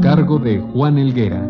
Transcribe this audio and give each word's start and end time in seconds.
A 0.00 0.02
cargo 0.02 0.38
de 0.38 0.60
Juan 0.60 0.96
Elguera. 0.96 1.46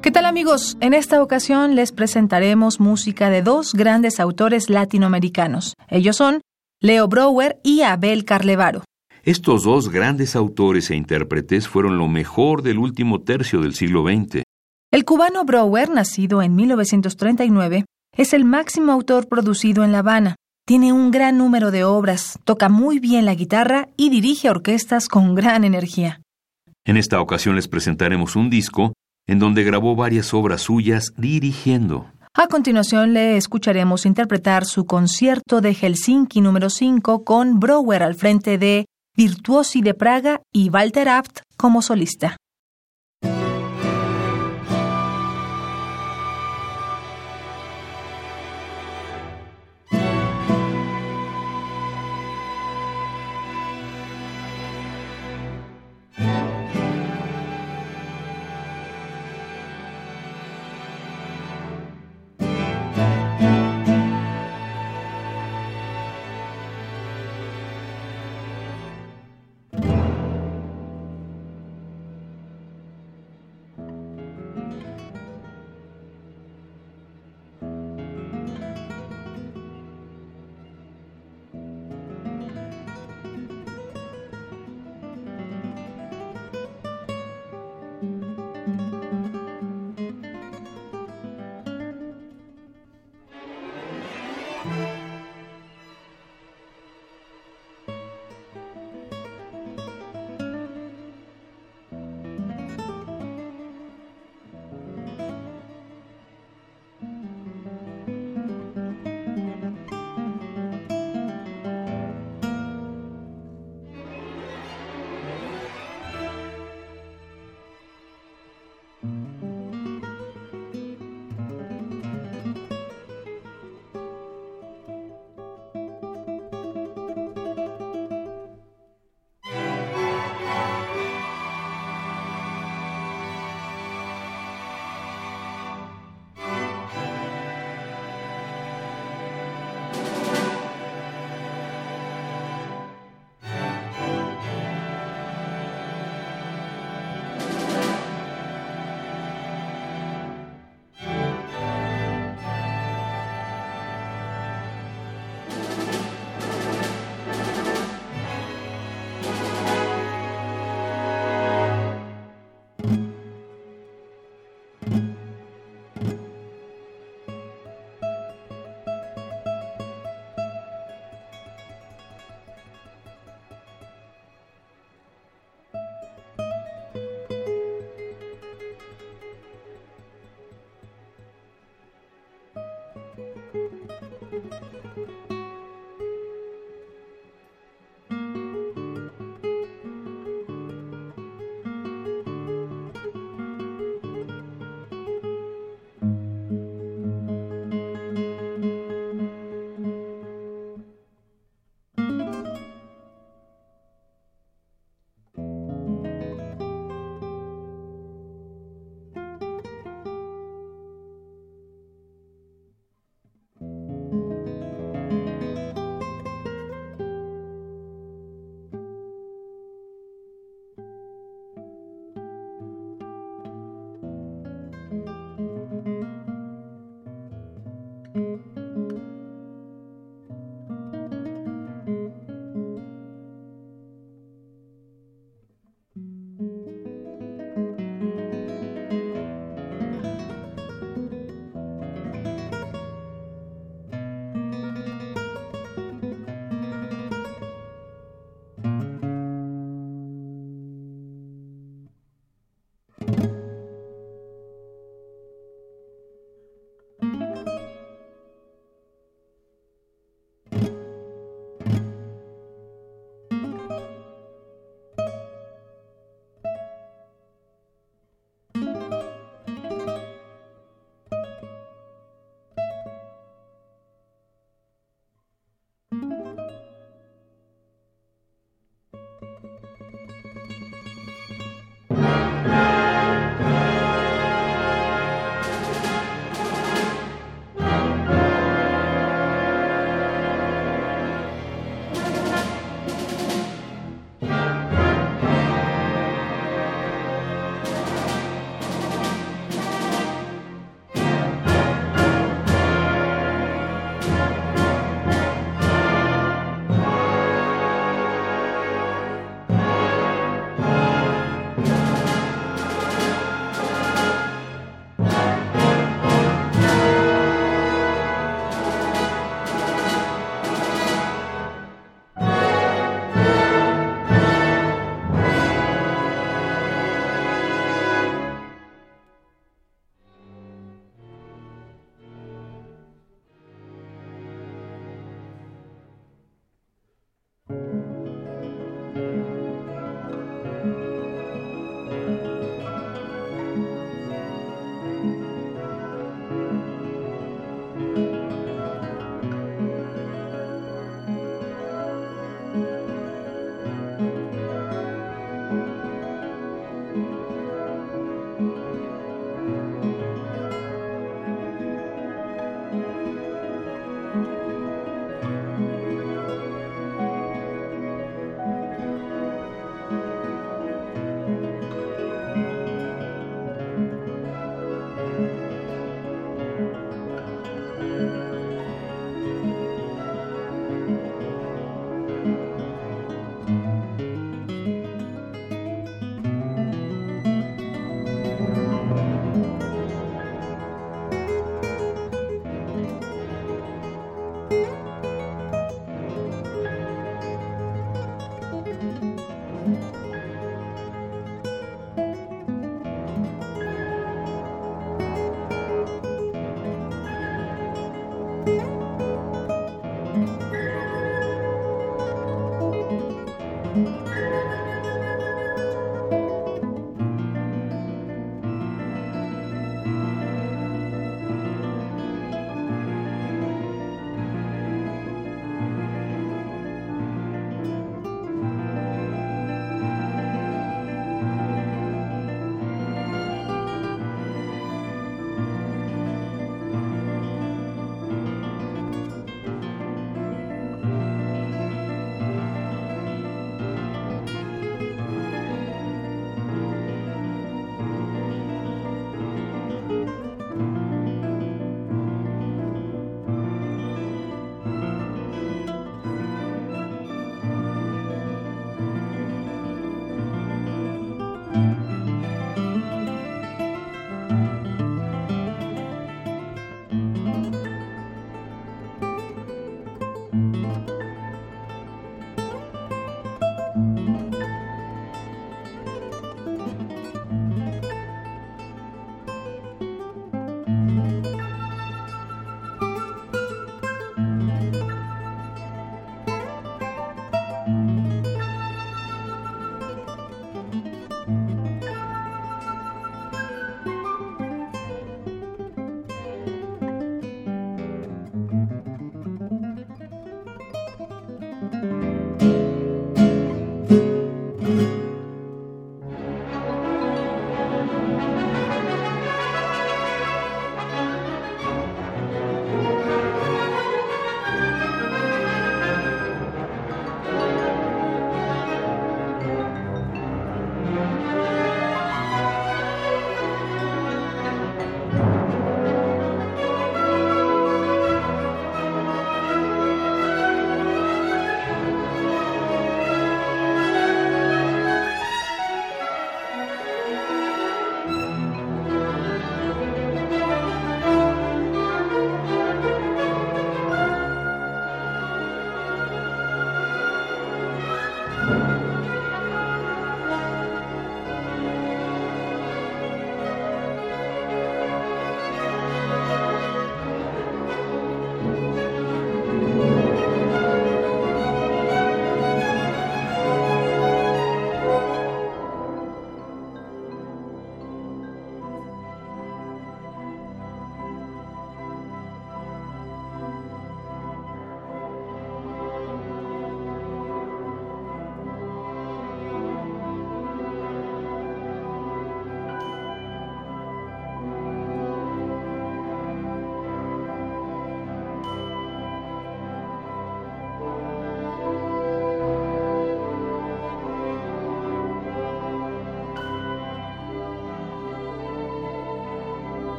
¿Qué 0.00 0.10
tal 0.10 0.24
amigos? 0.24 0.78
En 0.80 0.94
esta 0.94 1.22
ocasión 1.22 1.74
les 1.74 1.92
presentaremos 1.92 2.80
música 2.80 3.28
de 3.28 3.42
dos 3.42 3.74
grandes 3.74 4.18
autores 4.18 4.70
latinoamericanos. 4.70 5.74
Ellos 5.88 6.16
son 6.16 6.40
Leo 6.80 7.06
Brower 7.06 7.60
y 7.62 7.82
Abel 7.82 8.24
Carlevaro. 8.24 8.82
Estos 9.24 9.64
dos 9.64 9.90
grandes 9.90 10.34
autores 10.34 10.90
e 10.90 10.96
intérpretes 10.96 11.68
fueron 11.68 11.98
lo 11.98 12.08
mejor 12.08 12.62
del 12.62 12.78
último 12.78 13.20
tercio 13.20 13.60
del 13.60 13.74
siglo 13.74 14.04
XX. 14.04 14.42
El 14.90 15.04
cubano 15.04 15.44
Brower, 15.44 15.90
nacido 15.90 16.40
en 16.40 16.56
1939, 16.56 17.84
es 18.16 18.32
el 18.32 18.46
máximo 18.46 18.92
autor 18.92 19.28
producido 19.28 19.84
en 19.84 19.92
La 19.92 19.98
Habana. 19.98 20.36
Tiene 20.66 20.94
un 20.94 21.10
gran 21.10 21.36
número 21.36 21.70
de 21.70 21.84
obras, 21.84 22.38
toca 22.44 22.70
muy 22.70 23.00
bien 23.00 23.26
la 23.26 23.34
guitarra 23.34 23.88
y 23.98 24.08
dirige 24.08 24.48
orquestas 24.48 25.08
con 25.08 25.34
gran 25.34 25.64
energía. 25.64 26.22
En 26.84 26.96
esta 26.96 27.20
ocasión 27.20 27.56
les 27.56 27.68
presentaremos 27.68 28.36
un 28.36 28.50
disco 28.50 28.94
en 29.26 29.38
donde 29.38 29.64
grabó 29.64 29.94
varias 29.94 30.32
obras 30.34 30.62
suyas 30.62 31.12
dirigiendo. 31.16 32.10
A 32.34 32.46
continuación 32.46 33.12
le 33.12 33.36
escucharemos 33.36 34.06
interpretar 34.06 34.64
su 34.64 34.86
concierto 34.86 35.60
de 35.60 35.74
Helsinki 35.74 36.40
número 36.40 36.70
5 36.70 37.24
con 37.24 37.60
Brower 37.60 38.02
al 38.02 38.14
frente 38.14 38.56
de 38.56 38.86
Virtuosi 39.16 39.82
de 39.82 39.94
Praga 39.94 40.40
y 40.52 40.70
Walter 40.70 41.08
Abt 41.08 41.40
como 41.56 41.82
solista. 41.82 42.36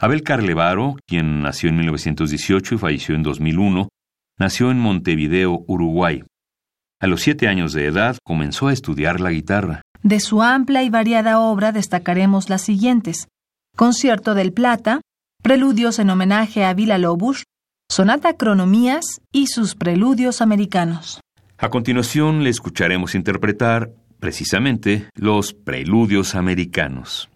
Abel 0.00 0.22
Carlevaro, 0.22 0.96
quien 1.08 1.42
nació 1.42 1.70
en 1.70 1.76
1918 1.78 2.76
y 2.76 2.78
falleció 2.78 3.14
en 3.16 3.24
2001, 3.24 3.88
nació 4.38 4.70
en 4.70 4.78
Montevideo, 4.78 5.64
Uruguay. 5.66 6.22
A 7.00 7.08
los 7.08 7.20
siete 7.20 7.48
años 7.48 7.72
de 7.72 7.86
edad 7.86 8.16
comenzó 8.24 8.68
a 8.68 8.72
estudiar 8.72 9.18
la 9.18 9.30
guitarra. 9.30 9.82
De 10.04 10.20
su 10.20 10.40
amplia 10.40 10.84
y 10.84 10.90
variada 10.90 11.40
obra 11.40 11.72
destacaremos 11.72 12.48
las 12.48 12.62
siguientes: 12.62 13.26
Concierto 13.76 14.34
del 14.34 14.52
Plata, 14.52 15.00
Preludios 15.42 15.98
en 15.98 16.10
homenaje 16.10 16.64
a 16.64 16.74
Vila 16.74 16.98
Lobos, 16.98 17.44
Sonata 17.90 18.36
Cronomías 18.36 19.20
y 19.32 19.48
sus 19.48 19.74
preludios 19.74 20.40
americanos. 20.40 21.20
A 21.58 21.70
continuación 21.70 22.44
le 22.44 22.50
escucharemos 22.50 23.16
interpretar 23.16 23.90
precisamente 24.20 25.08
los 25.16 25.54
preludios 25.54 26.36
americanos. 26.36 27.30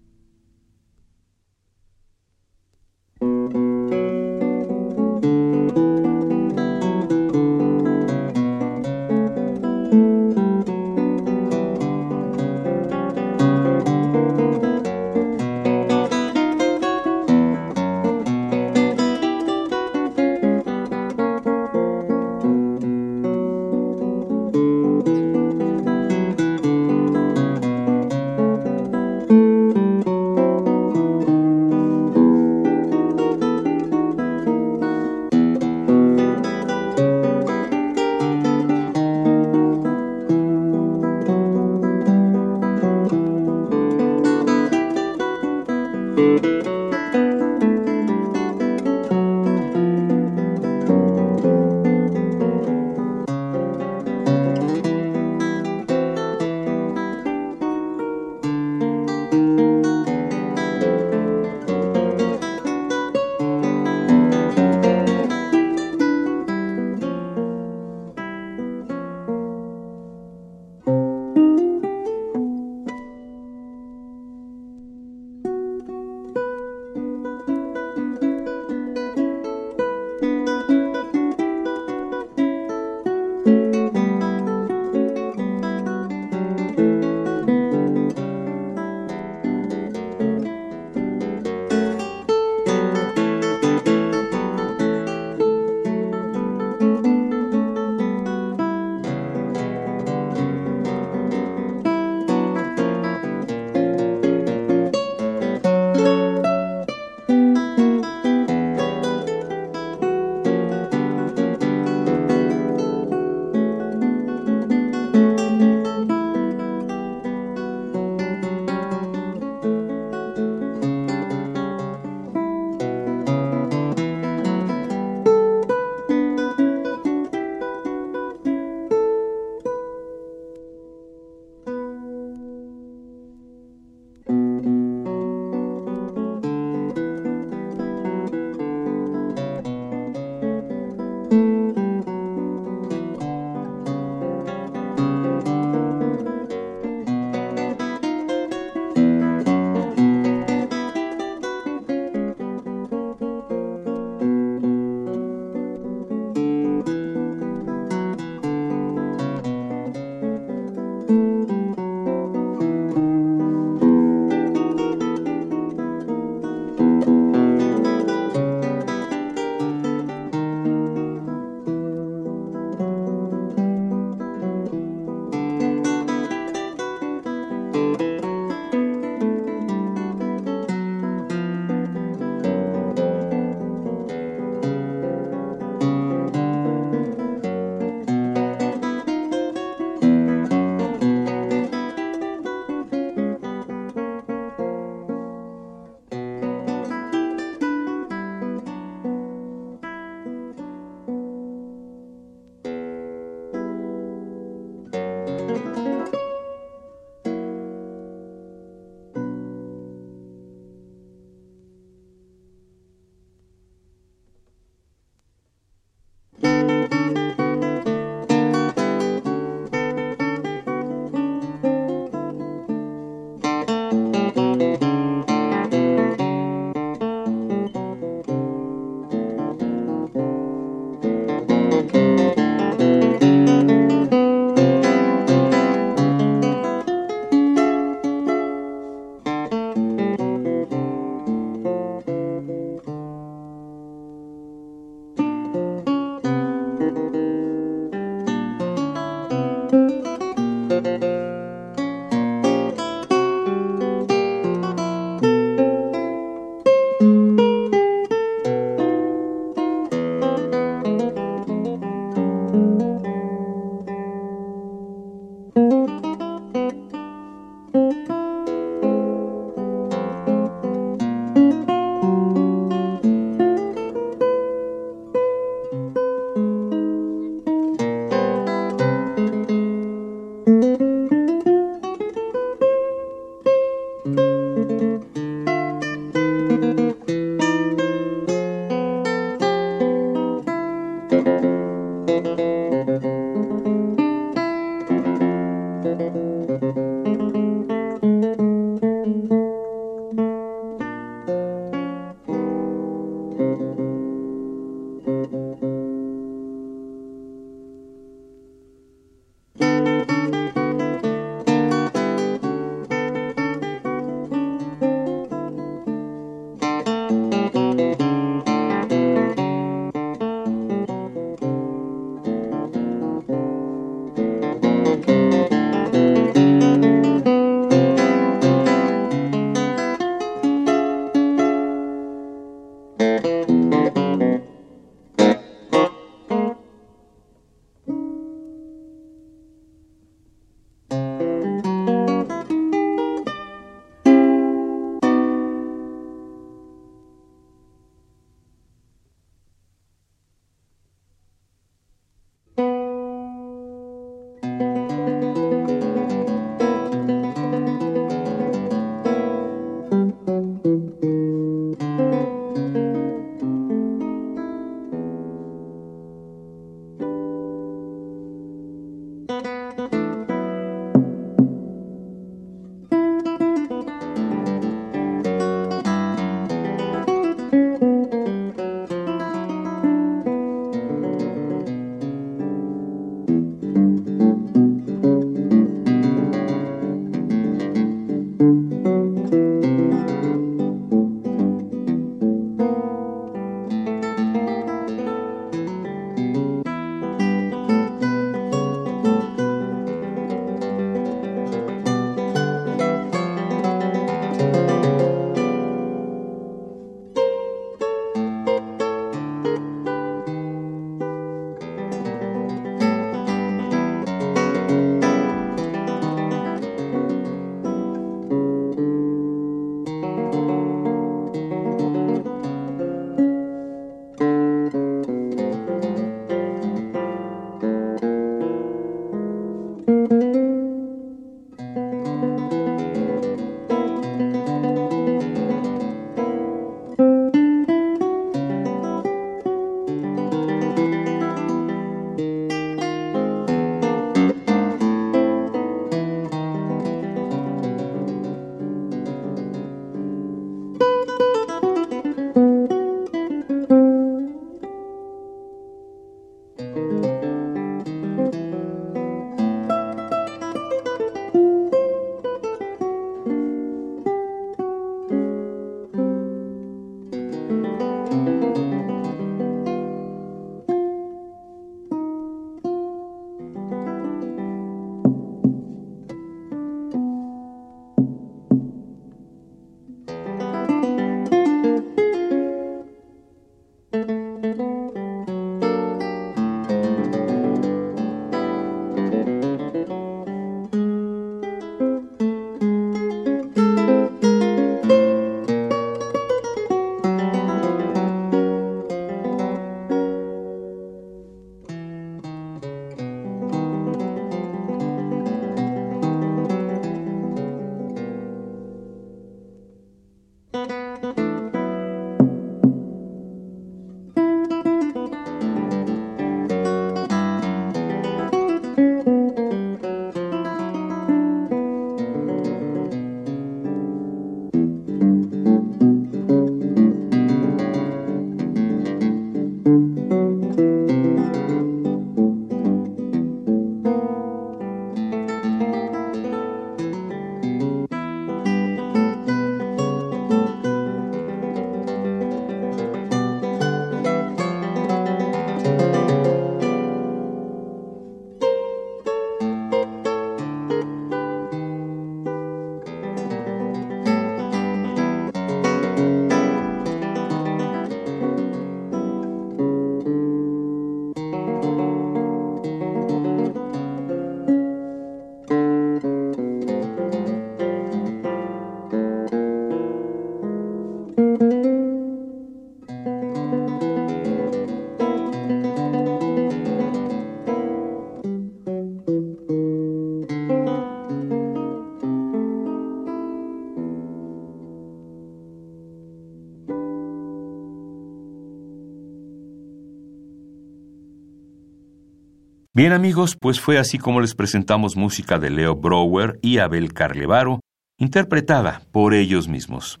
Bien 592.76 592.92
amigos, 592.92 593.36
pues 593.40 593.60
fue 593.60 593.78
así 593.78 593.98
como 593.98 594.20
les 594.20 594.34
presentamos 594.34 594.96
música 594.96 595.38
de 595.38 595.48
Leo 595.48 595.76
Brower 595.76 596.40
y 596.42 596.58
Abel 596.58 596.92
Carlevaro, 596.92 597.60
interpretada 597.98 598.82
por 598.90 599.14
ellos 599.14 599.46
mismos. 599.46 600.00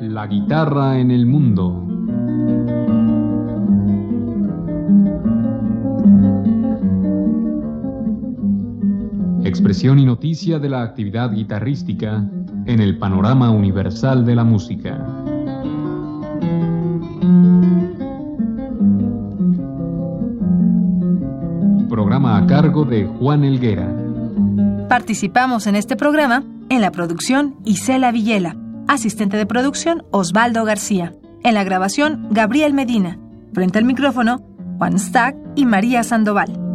La 0.00 0.26
guitarra 0.26 0.98
en 0.98 1.10
el 1.10 1.25
Y 9.82 10.04
noticia 10.04 10.58
de 10.58 10.70
la 10.70 10.82
actividad 10.82 11.30
guitarrística 11.32 12.24
en 12.64 12.80
el 12.80 12.98
panorama 12.98 13.50
universal 13.50 14.24
de 14.24 14.34
la 14.34 14.42
música. 14.42 15.06
Programa 21.90 22.38
a 22.38 22.46
cargo 22.46 22.86
de 22.86 23.06
Juan 23.06 23.44
Elguera. 23.44 23.94
Participamos 24.88 25.66
en 25.66 25.76
este 25.76 25.94
programa 25.94 26.42
en 26.70 26.80
la 26.80 26.90
producción 26.90 27.56
Isela 27.64 28.10
Villela, 28.12 28.56
asistente 28.88 29.36
de 29.36 29.44
producción 29.44 30.04
Osvaldo 30.10 30.64
García, 30.64 31.14
en 31.44 31.54
la 31.54 31.64
grabación 31.64 32.28
Gabriel 32.30 32.72
Medina, 32.72 33.18
frente 33.52 33.78
al 33.78 33.84
micrófono 33.84 34.42
Juan 34.78 34.98
Stack 34.98 35.36
y 35.54 35.66
María 35.66 36.02
Sandoval. 36.02 36.65